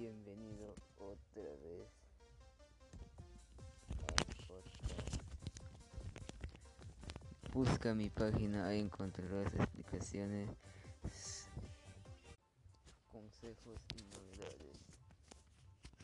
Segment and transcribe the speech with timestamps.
[0.00, 1.86] Bienvenido otra vez
[3.98, 5.22] al podcast.
[7.52, 10.48] Busca mi página, ahí encontrarás explicaciones,
[13.12, 14.78] consejos y novedades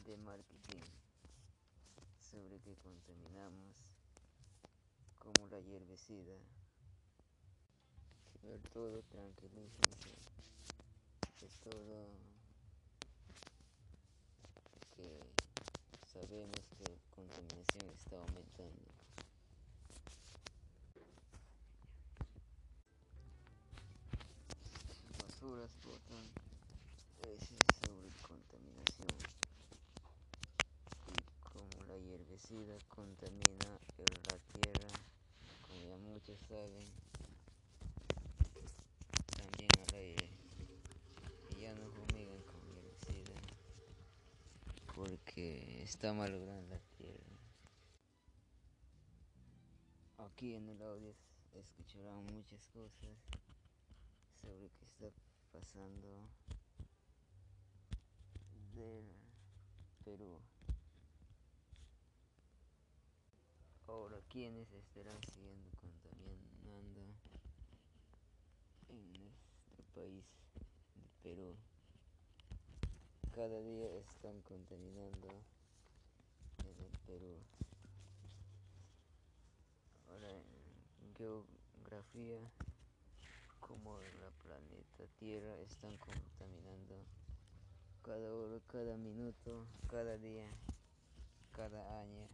[0.05, 0.83] de marketing
[2.20, 3.97] sobre qué contaminamos,
[5.19, 6.37] como la hierbicida.
[8.42, 10.11] Ver todo, tranquilícense.
[11.41, 12.36] Es todo
[14.96, 15.20] que
[16.10, 18.88] sabemos que la contaminación está aumentando.
[25.20, 26.24] Basuras botan
[27.22, 29.19] veces sobre contaminación
[31.12, 33.69] y como la hierbicida contamina
[34.31, 34.88] la tierra,
[35.60, 36.86] como ya muchos saben,
[39.36, 40.31] también al aire
[41.50, 43.36] y ya no fumigan con herbicida
[44.97, 47.39] porque está malogrando la tierra.
[50.19, 51.15] Aquí en el audio
[51.55, 53.17] escucharán muchas cosas
[54.43, 55.06] sobre qué está
[55.53, 56.28] pasando
[58.75, 59.06] del
[60.05, 60.41] Perú.
[63.87, 67.00] Ahora, ¿quiénes estarán siguiendo contaminando
[68.89, 70.25] en nuestro país
[70.97, 71.56] de Perú?
[73.33, 75.28] Cada día están contaminando
[77.07, 77.39] Perú.
[80.09, 80.31] Ahora,
[81.03, 82.41] en geografía,
[83.61, 87.05] como la planeta Tierra están contaminando
[88.03, 90.49] cada hora, cada minuto, cada día,
[91.53, 92.29] cada año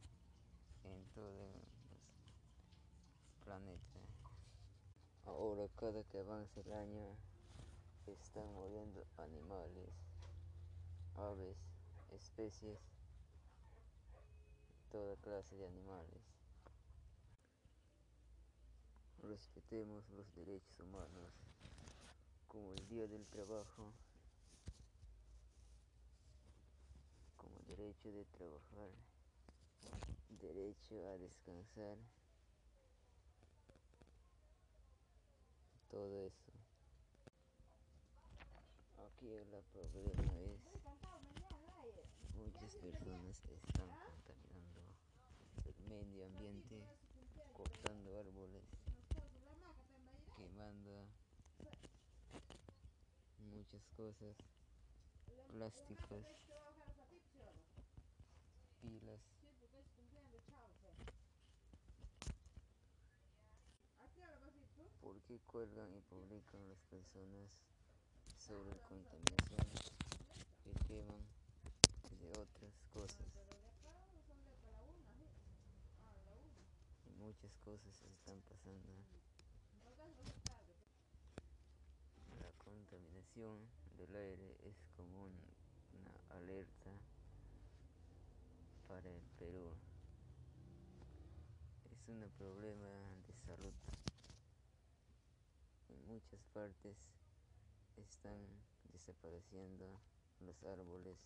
[0.85, 1.63] en todo el
[3.45, 4.01] planeta.
[5.25, 7.17] Ahora cada que avanza el año
[8.07, 9.91] están muriendo animales,
[11.15, 11.57] aves,
[12.11, 12.79] especies,
[14.93, 16.21] toda clase de animales.
[19.23, 21.33] Respetemos los derechos humanos
[22.47, 23.91] como el día del trabajo,
[27.39, 28.91] como derecho de trabajar
[30.29, 31.97] derecho a descansar,
[35.89, 36.53] todo eso.
[39.07, 40.73] Aquí el problema es
[42.35, 43.37] muchas personas
[43.69, 44.72] están contaminando el
[45.93, 46.81] medio ambiente,
[47.53, 48.65] cortando árboles,
[50.35, 51.05] quemando
[53.51, 54.35] muchas cosas,
[55.49, 56.25] plásticos,
[58.81, 59.21] pilas.
[65.03, 67.51] ¿Por qué cuelgan y publican las personas
[68.39, 69.69] sobre contaminación
[70.65, 71.27] que queman
[72.19, 73.43] de otras cosas?
[77.23, 78.93] Y muchas cosas están pasando.
[82.41, 83.59] La contaminación
[83.99, 86.91] del aire es como una alerta
[88.87, 89.75] para el Perú.
[91.91, 92.89] Es un problema
[93.27, 93.75] de salud
[95.89, 96.97] en muchas partes
[97.97, 98.39] están
[98.93, 100.01] desapareciendo
[100.47, 101.19] los árboles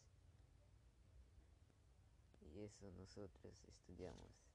[2.41, 4.47] y eso nosotros estudiamos.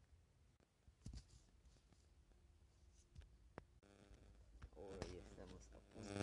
[4.81, 6.17] Ahora ya estamos a punto de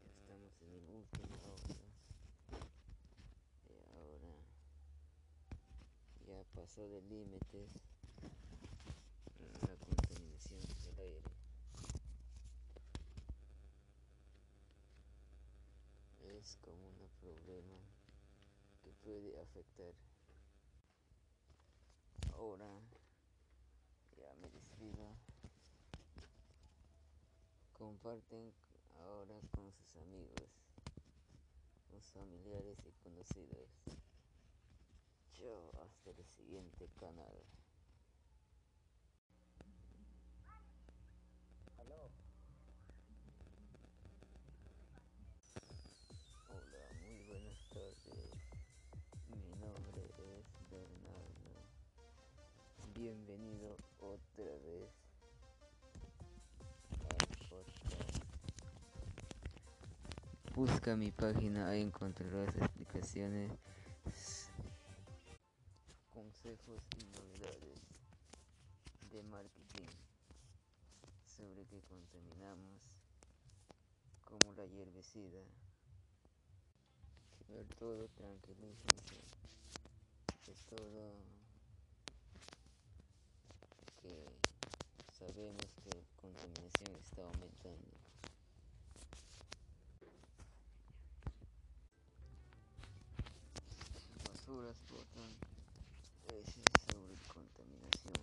[0.00, 1.76] Ya estamos en el último audio.
[3.68, 4.32] Y ahora
[6.26, 7.68] ya pasó de límites
[9.62, 11.30] la contaminación del aire.
[16.38, 17.78] Es como un problema
[18.82, 19.92] que puede afectar.
[22.34, 22.68] Ahora
[24.16, 25.14] ya me despido.
[27.74, 28.52] Comparten
[28.98, 30.50] ahora con sus amigos,
[31.90, 33.68] sus familiares y conocidos.
[35.42, 37.32] Hasta el siguiente canal.
[46.50, 48.34] Hola, muy buenas tardes.
[49.28, 51.64] Mi nombre es Bernardo.
[52.94, 54.90] Bienvenido otra vez
[57.00, 57.16] al
[57.48, 58.24] podcast.
[60.54, 63.52] Busca mi página, ahí encontrarás explicaciones,
[66.50, 66.82] consejos
[67.14, 67.78] novedades
[69.12, 69.86] de marketing
[71.24, 72.82] sobre qué contaminamos
[74.24, 75.42] como la hierbicida.
[77.48, 79.20] Ver todo tranquilícense.
[80.50, 81.14] Es todo
[84.02, 84.26] que
[85.16, 87.94] sabemos que la contaminación está aumentando.
[94.24, 95.49] Basuras botan
[96.32, 98.14] veces sobre contaminación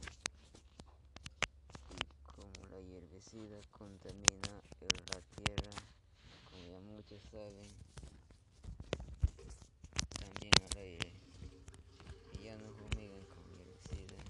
[1.89, 5.71] y como la hierbicida contamina la tierra,
[6.45, 7.67] como ya muchos saben,
[10.19, 11.11] también al aire
[12.33, 14.23] y ya no fumigan con herbicida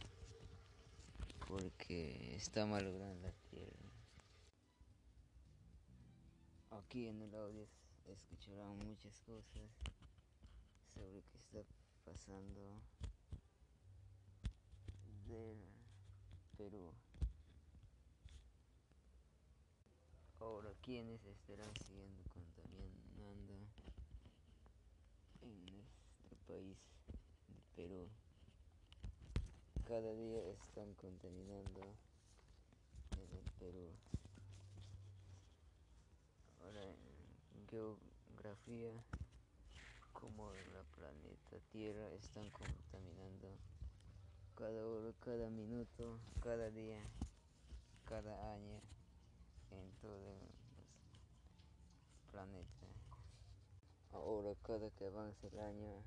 [1.47, 3.91] porque está malogrando la tierra.
[6.71, 7.67] Aquí en el audio
[8.05, 9.69] escucharán muchas cosas
[10.93, 11.63] sobre que está
[12.05, 12.81] pasando
[16.57, 16.91] Perú.
[20.39, 23.53] Ahora, ¿quiénes estarán siguiendo contaminando
[25.41, 26.77] en nuestro país,
[27.47, 28.09] de Perú?
[29.85, 31.81] Cada día están contaminando
[33.11, 33.91] en el Perú.
[36.63, 36.83] Ahora,
[37.53, 38.91] en geografía,
[40.11, 43.36] como la planeta Tierra están contaminando
[44.57, 46.99] cada hora, cada minuto, cada día,
[48.05, 48.81] cada año
[49.69, 50.39] en todo el
[52.31, 52.87] planeta.
[54.11, 56.03] Ahora cada que avanza el año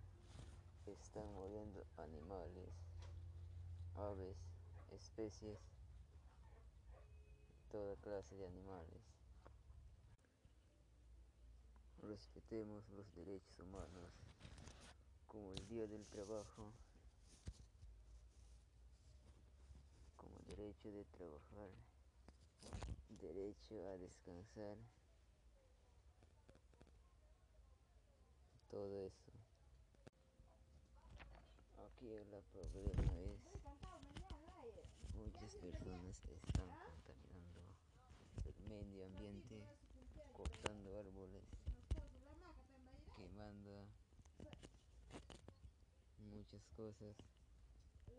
[0.86, 2.68] están muriendo animales,
[3.94, 4.36] aves,
[4.90, 5.60] especies,
[7.70, 9.00] toda clase de animales.
[12.02, 14.10] Respetemos los derechos humanos
[15.28, 16.72] como el día del trabajo,
[20.16, 21.70] como derecho de trabajar
[23.08, 24.76] derecho a descansar,
[28.68, 29.32] todo eso.
[31.86, 33.40] Aquí el problema es
[35.14, 36.68] muchas personas están
[37.06, 37.60] contaminando
[38.44, 39.62] el medio ambiente,
[40.32, 41.44] cortando árboles,
[43.16, 43.86] quemando
[46.18, 47.16] muchas cosas,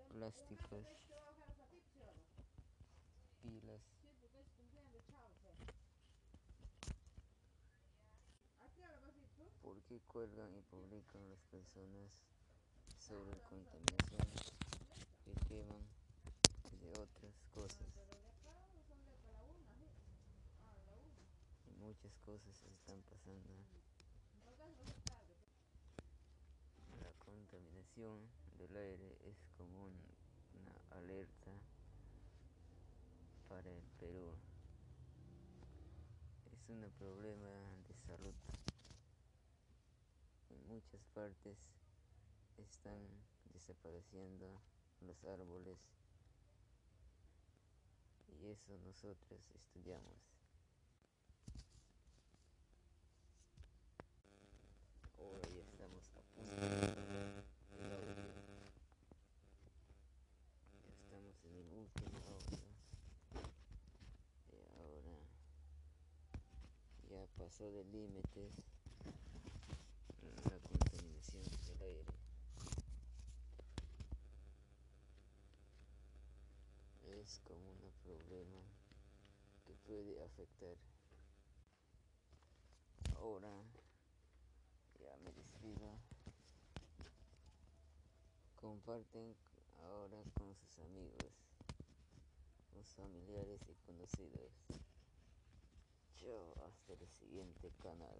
[0.09, 0.85] plásticos,
[3.41, 3.81] pilas.
[9.91, 12.23] ¿Por qué cuelgan y publican las personas
[12.97, 14.25] sobre contaminación
[15.25, 15.83] que queman
[16.79, 17.87] de otras cosas?
[21.67, 23.51] Y muchas cosas están pasando.
[27.03, 28.29] La contaminación
[28.59, 31.51] del aire es como una alerta
[33.49, 34.31] para el Perú.
[36.53, 37.49] Es un problema
[37.89, 38.33] de salud
[40.71, 41.57] muchas partes
[42.57, 43.01] están
[43.53, 44.61] desapareciendo
[45.05, 45.77] los árboles
[48.29, 50.15] y eso nosotros estudiamos.
[55.19, 57.43] Ahora ya estamos a punto de audio.
[60.79, 62.63] Ya estamos en el último audio.
[64.47, 65.17] Y ahora
[67.09, 68.80] ya pasó de límites
[77.21, 78.59] Es como un problema
[79.65, 80.75] que puede afectar.
[83.15, 83.53] Ahora
[84.99, 85.97] ya me despido.
[88.55, 89.33] Comparten
[89.83, 91.31] ahora con sus amigos,
[92.73, 94.51] sus familiares y conocidos.
[96.17, 98.19] Chao, hasta el siguiente canal.